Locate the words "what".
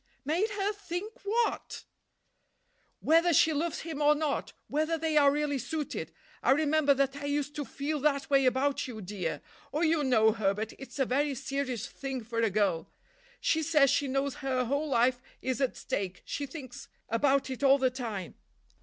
1.23-1.83